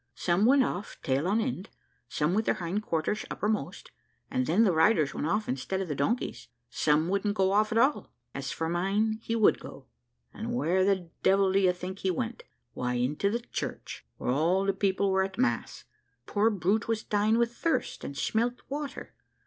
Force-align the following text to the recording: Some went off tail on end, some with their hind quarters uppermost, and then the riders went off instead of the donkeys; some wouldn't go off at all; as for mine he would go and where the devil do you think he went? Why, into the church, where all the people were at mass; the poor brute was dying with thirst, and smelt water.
Some 0.15 0.47
went 0.47 0.63
off 0.63 0.99
tail 1.03 1.27
on 1.27 1.39
end, 1.39 1.69
some 2.09 2.33
with 2.33 2.45
their 2.45 2.55
hind 2.55 2.81
quarters 2.81 3.23
uppermost, 3.29 3.91
and 4.31 4.47
then 4.47 4.63
the 4.63 4.71
riders 4.73 5.13
went 5.13 5.27
off 5.27 5.47
instead 5.47 5.79
of 5.79 5.87
the 5.87 5.93
donkeys; 5.93 6.47
some 6.71 7.07
wouldn't 7.07 7.35
go 7.35 7.51
off 7.51 7.71
at 7.71 7.77
all; 7.77 8.11
as 8.33 8.51
for 8.51 8.67
mine 8.67 9.19
he 9.21 9.35
would 9.35 9.59
go 9.59 9.85
and 10.33 10.55
where 10.55 10.83
the 10.83 11.11
devil 11.21 11.51
do 11.51 11.59
you 11.59 11.71
think 11.71 11.99
he 11.99 12.09
went? 12.09 12.41
Why, 12.73 12.95
into 12.95 13.29
the 13.29 13.41
church, 13.41 14.03
where 14.17 14.31
all 14.31 14.65
the 14.65 14.73
people 14.73 15.11
were 15.11 15.21
at 15.21 15.37
mass; 15.37 15.83
the 16.25 16.33
poor 16.33 16.49
brute 16.49 16.87
was 16.87 17.03
dying 17.03 17.37
with 17.37 17.53
thirst, 17.53 18.03
and 18.03 18.17
smelt 18.17 18.63
water. 18.69 19.13